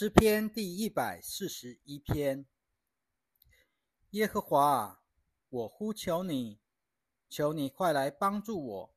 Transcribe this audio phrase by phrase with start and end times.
[0.00, 2.46] 诗篇第一百四十一篇。
[4.10, 5.02] 耶和华，
[5.48, 6.60] 我呼求你，
[7.28, 8.94] 求你快来帮助我。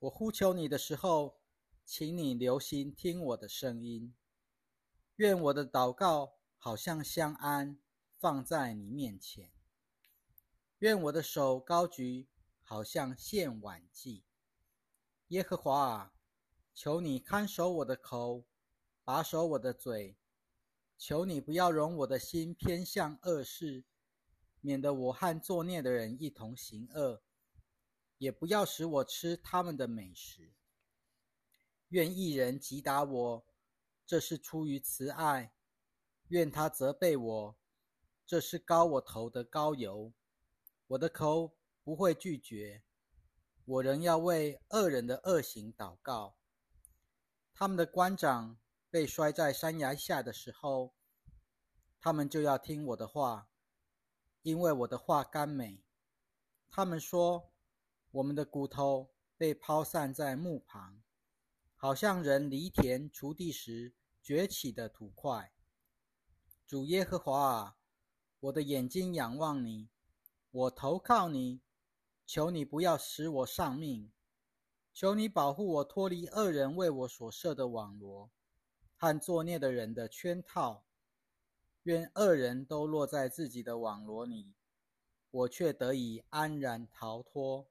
[0.00, 1.40] 我呼求你的时候，
[1.86, 4.14] 请你留心听我的声音。
[5.16, 7.78] 愿我的祷告好像香安，
[8.18, 9.50] 放在你面前。
[10.80, 12.28] 愿我的手高举，
[12.62, 14.26] 好像献晚祭。
[15.28, 16.12] 耶和华啊，
[16.74, 18.44] 求你看守我的口。
[19.10, 20.16] 把守我的嘴，
[20.96, 23.82] 求你不要容我的心偏向恶事，
[24.60, 27.20] 免得我和作孽的人一同行恶；
[28.18, 30.52] 也不要使我吃他们的美食。
[31.88, 33.44] 愿一人击打我，
[34.06, 35.50] 这是出于慈爱；
[36.28, 37.58] 愿他责备我，
[38.24, 40.12] 这是高我头的高油。
[40.86, 42.84] 我的口不会拒绝，
[43.64, 46.36] 我仍要为恶人的恶行祷告。
[47.52, 48.56] 他们的官长。
[48.90, 50.94] 被摔在山崖下的时候，
[52.00, 53.48] 他们就要听我的话，
[54.42, 55.84] 因为我的话甘美。
[56.68, 57.52] 他们说，
[58.10, 61.02] 我们的骨头被抛散在墓旁，
[61.76, 65.52] 好像人犁田锄地时崛起的土块。
[66.66, 67.76] 主耶和华啊，
[68.40, 69.88] 我的眼睛仰望你，
[70.50, 71.60] 我投靠你，
[72.26, 74.12] 求你不要使我丧命，
[74.92, 78.32] 求你保护我脱离恶人为我所设的网罗。
[79.00, 80.84] 和作孽的人的圈套，
[81.84, 84.52] 愿恶人都落在自己的网罗里，
[85.30, 87.70] 我却得以安然逃脱。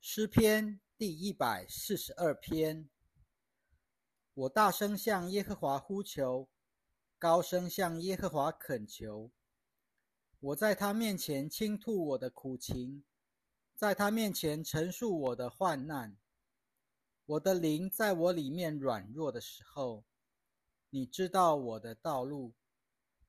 [0.00, 2.88] 诗篇第一百四十二篇。
[4.34, 6.48] 我大声向耶和华呼求，
[7.18, 9.32] 高声向耶和华恳求。
[10.38, 13.02] 我在他面前倾吐我的苦情，
[13.74, 16.16] 在他面前陈述我的患难。
[17.26, 20.04] 我的灵在我里面软弱的时候，
[20.90, 22.54] 你知道我的道路，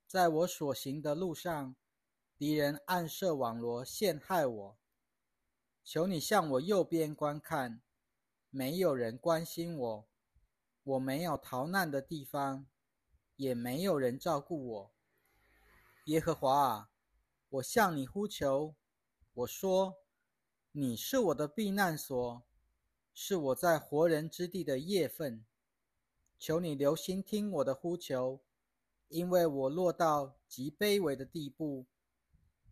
[0.05, 1.75] 在我所行的路上，
[2.37, 4.77] 敌人暗设网罗陷害我。
[5.83, 7.81] 求你向我右边观看，
[8.51, 10.07] 没有人关心我，
[10.83, 12.67] 我没有逃难的地方，
[13.35, 14.91] 也没有人照顾我。
[16.05, 16.89] 耶和华啊，
[17.49, 18.75] 我向你呼求，
[19.33, 19.95] 我说，
[20.71, 22.46] 你是我的避难所。
[23.19, 25.43] 是我在活人之地的业份，
[26.37, 28.43] 求你留心听我的呼求，
[29.07, 31.87] 因为我落到极卑微的地步。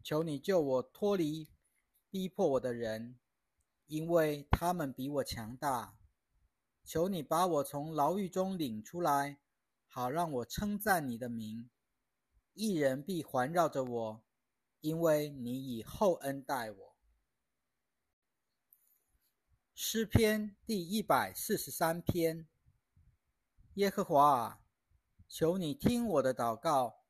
[0.03, 1.47] 求你救我脱离
[2.11, 3.17] 逼迫我的人，
[3.87, 5.97] 因为他们比我强大。
[6.83, 9.39] 求你把我从牢狱中领出来，
[9.87, 11.71] 好让我称赞你的名。
[12.53, 14.23] 一人必环绕着我，
[14.81, 16.94] 因为你以厚恩待我。
[19.77, 22.47] 诗篇第一百四十三篇。
[23.73, 24.61] 耶和华啊，
[25.27, 27.03] 求你听我的祷告，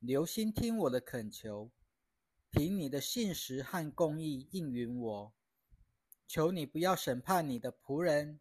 [0.00, 1.70] 留心听我的恳求，
[2.50, 5.32] 凭你的信实和公义应允我。
[6.26, 8.40] 求你不要审判你的仆人，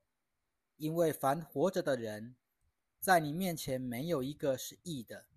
[0.77, 2.35] 因为凡活着的人，
[2.99, 5.27] 在你面前没有一个是义的。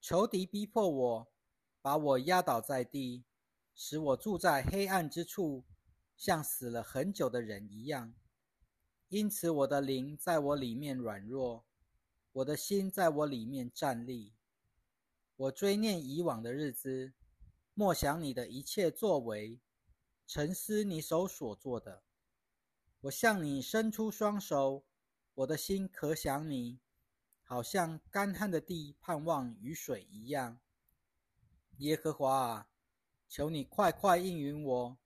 [0.00, 1.32] 仇敌逼迫我，
[1.82, 3.26] 把我压倒在地，
[3.74, 5.66] 使我住在黑暗之处。
[6.24, 8.14] 像死了很久的人一样，
[9.10, 11.66] 因此我的灵在我里面软弱，
[12.32, 14.32] 我的心在我里面站立。
[15.36, 17.12] 我追念以往的日子，
[17.74, 19.60] 默想你的一切作为，
[20.26, 22.02] 沉思你手所做的。
[23.02, 24.86] 我向你伸出双手，
[25.34, 26.80] 我的心可想你，
[27.42, 30.58] 好像干旱的地盼望雨水一样。
[31.80, 32.68] 耶和华啊，
[33.28, 34.96] 求你快快应允我。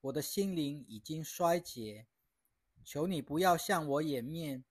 [0.00, 2.06] 我的心灵已经衰竭，
[2.84, 4.64] 求你不要向我掩面，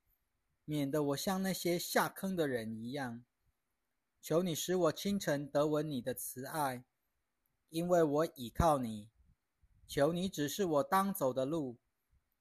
[0.64, 3.24] 免得我像那些下坑的人一样。
[4.22, 6.86] 求你使我清晨得闻你的慈爱，
[7.70, 9.10] 因为我倚靠你。
[9.86, 11.78] 求你指示我当走的路，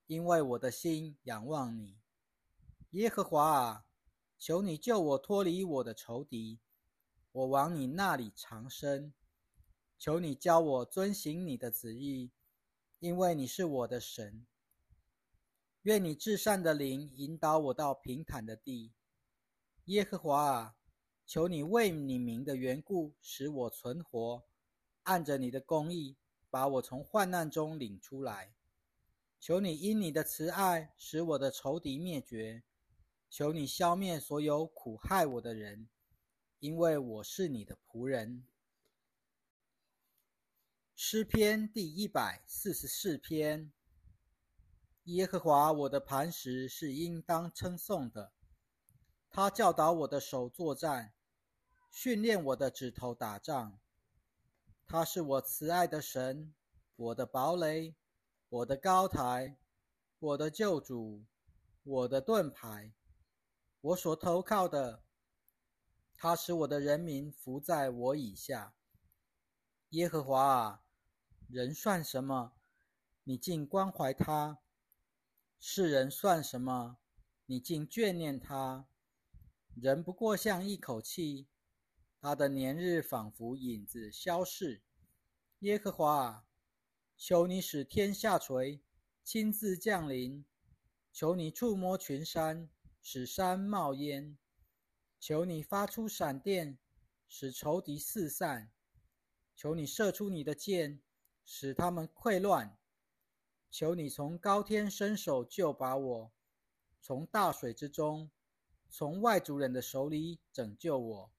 [0.06, 1.98] 因为我的心仰望你。
[2.90, 3.86] 耶和华啊，
[4.38, 6.60] 求你救我脱离我的仇敌，
[7.32, 9.12] 我往你那里长生。
[9.98, 12.30] 求你教我遵行你的旨意。
[13.06, 14.44] 因为你是我的神，
[15.82, 18.94] 愿你至善的灵引导我到平坦的地。
[19.84, 20.76] 耶和华啊，
[21.24, 24.42] 求你为你名的缘故使我存活，
[25.04, 26.16] 按着你的公义
[26.50, 28.52] 把我从患难中领出来。
[29.38, 32.64] 求你因你的慈爱使我的仇敌灭绝，
[33.30, 35.88] 求你消灭所有苦害我的人，
[36.58, 38.48] 因为我是你的仆人。
[40.98, 43.70] 诗篇第一百四十四篇。
[45.04, 48.32] 耶和华我的磐石是应当称颂的。
[49.28, 51.12] 他教导我的手作战，
[51.90, 53.78] 训练我的指头打仗。
[54.86, 56.54] 他是我慈爱的神，
[56.96, 57.94] 我的堡垒，
[58.48, 59.58] 我的高台，
[60.18, 61.26] 我的救主，
[61.82, 62.94] 我的盾牌，
[63.82, 65.02] 我所投靠的。
[66.14, 68.74] 他使我的人民服在我以下。
[69.90, 70.82] 耶和华啊，
[71.48, 72.54] 人算什么？
[73.22, 74.58] 你竟关怀他？
[75.60, 76.98] 世人算什么？
[77.46, 78.88] 你竟眷念他？
[79.76, 81.46] 人不过像一口气，
[82.20, 84.82] 他的年日仿佛影子消逝。
[85.60, 86.48] 耶和华，
[87.16, 88.82] 求你使天下垂，
[89.22, 90.44] 亲自降临；
[91.12, 92.68] 求你触摸群山，
[93.00, 94.36] 使山冒烟；
[95.20, 96.76] 求你发出闪电，
[97.28, 98.72] 使仇敌四散；
[99.54, 101.00] 求你射出你的箭，
[101.46, 102.76] 使他们溃乱。
[103.70, 106.32] 求你从高天伸手救拔我，
[107.00, 108.30] 从大水之中，
[108.90, 111.32] 从外族人的手里拯救我。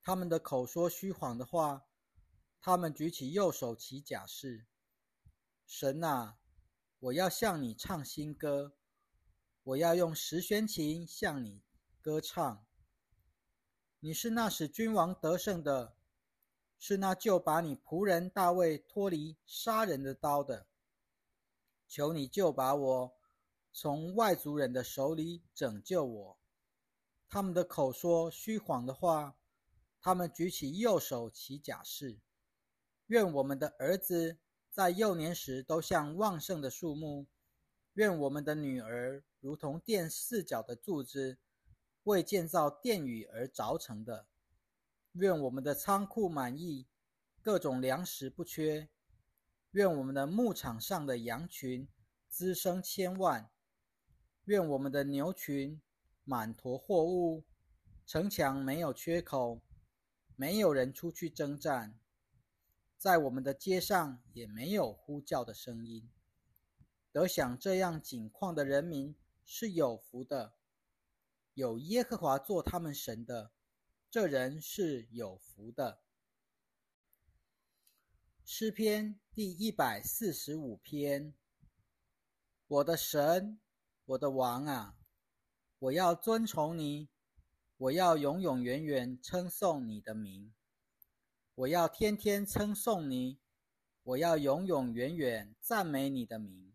[0.00, 1.86] 他们的口说虚谎的话，
[2.60, 4.66] 他们举起右手起假誓。
[5.66, 6.38] 神啊，
[6.98, 8.76] 我要向你唱新歌，
[9.64, 11.62] 我要用十弦琴向你
[12.00, 12.64] 歌唱。
[14.00, 15.97] 你是那使君王得胜的，
[16.78, 20.66] 是那救把你仆人大卫脱离杀人的刀的。
[21.86, 23.12] 求你救把我
[23.72, 26.38] 从外族人的手里拯救我。
[27.28, 29.36] 他们的口说虚谎的话，
[30.00, 32.20] 他们举起右手起假誓。
[33.06, 34.38] 愿我们的儿子
[34.70, 37.26] 在幼年时都像旺盛的树木，
[37.94, 41.38] 愿我们的女儿如同殿四角的柱子，
[42.04, 44.26] 为建造殿宇而凿成的。
[45.18, 46.86] 愿我们的仓库满意，
[47.42, 48.88] 各种粮食不缺。
[49.72, 51.88] 愿我们的牧场上的羊群
[52.28, 53.50] 滋生千万，
[54.44, 55.82] 愿我们的牛群
[56.22, 57.42] 满驮货物，
[58.06, 59.60] 城墙没有缺口，
[60.36, 61.98] 没有人出去征战，
[62.96, 66.08] 在我们的街上也没有呼叫的声音。
[67.10, 70.52] 得享这样景况的人民是有福的，
[71.54, 73.50] 有耶和华做他们神的，
[74.10, 76.00] 这人是有福的。
[78.42, 81.34] 诗篇第一百四十五篇。
[82.66, 83.60] 我的神，
[84.06, 84.96] 我的王啊，
[85.78, 87.10] 我要尊崇你，
[87.76, 90.54] 我要永永远远称颂你的名，
[91.54, 93.38] 我要天天称颂你，
[94.02, 96.72] 我要永永远远赞美你的名。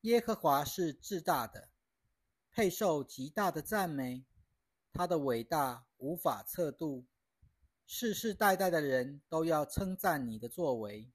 [0.00, 1.70] 耶和华是至大的，
[2.50, 4.24] 配受极大的赞美，
[4.92, 7.06] 他的伟大无法测度。
[7.86, 11.12] 世世代代的人都要称赞你的作为，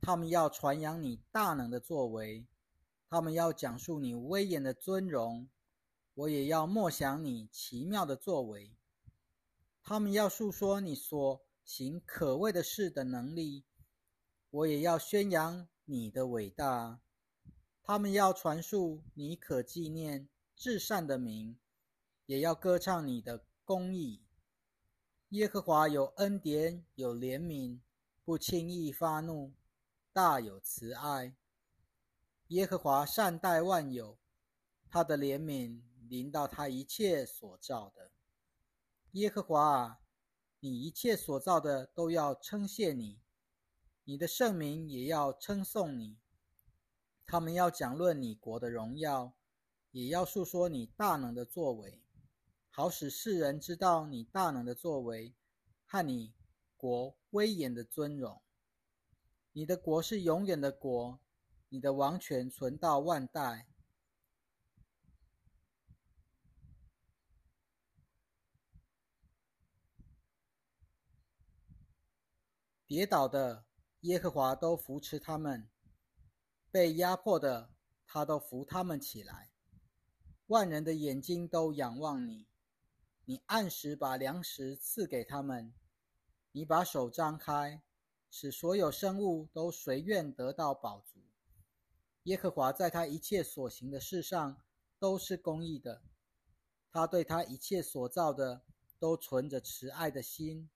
[0.00, 2.44] 他们要传扬你大能的作为，
[3.08, 5.48] 他们要讲述你威严的尊荣，
[6.14, 8.74] 我也要默想你奇妙的作为。
[9.80, 13.64] 他们要述说你所行可畏的事的能力，
[14.50, 17.00] 我也要宣扬你的伟大。
[17.84, 21.58] 他们要传述你可纪念至善的名，
[22.26, 24.20] 也要歌唱你的公义。
[25.28, 27.78] 耶和华有恩典，有怜悯，
[28.24, 29.52] 不轻易发怒，
[30.12, 31.36] 大有慈爱。
[32.48, 34.18] 耶和华善待万有，
[34.90, 38.10] 他的怜悯临到他一切所造的。
[39.12, 40.00] 耶和华啊，
[40.58, 43.20] 你一切所造的都要称谢你，
[44.02, 46.18] 你的圣名也要称颂你。
[47.24, 49.32] 他们要讲论你国的荣耀，
[49.92, 52.02] 也要述说你大能的作为。
[52.72, 55.34] 好使世人知道你大能的作为
[55.84, 56.32] 和你
[56.76, 58.40] 国威严的尊荣。
[59.52, 61.20] 你的国是永远的国，
[61.68, 63.66] 你的王权存到万代。
[72.86, 73.66] 跌倒的
[74.00, 75.68] 耶和华都扶持他们，
[76.70, 77.70] 被压迫的
[78.06, 79.50] 他都扶他们起来。
[80.46, 82.49] 万人的眼睛都仰望你。
[83.30, 85.72] 你按时把粮食赐给他们，
[86.50, 87.80] 你把手张开，
[88.28, 91.20] 使所有生物都随愿得到饱足。
[92.24, 94.60] 耶和华在他一切所行的事上
[94.98, 96.02] 都是公义的，
[96.90, 98.64] 他对他一切所造的
[98.98, 100.68] 都存着慈爱的心。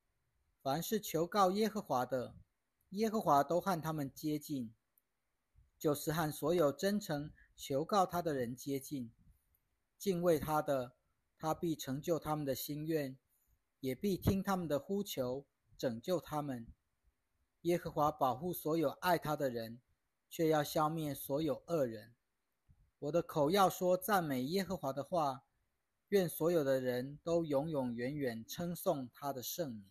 [0.63, 2.37] 凡是求告耶和华的，
[2.91, 4.73] 耶和华都和他们接近，
[5.77, 9.13] 就是和所有真诚求告他的人接近，
[9.99, 10.95] 敬畏他的。
[11.45, 13.19] 他必成就他们的心愿，
[13.81, 15.45] 也必听他们的呼求，
[15.77, 16.67] 拯救他们。
[17.61, 19.79] 耶和华保护所有爱他的人，
[20.31, 22.15] 却要消灭所有恶人。
[22.99, 25.43] 我的口要说赞美耶和华的话，
[26.09, 29.85] 愿所有的人都永永远远称颂他的圣名。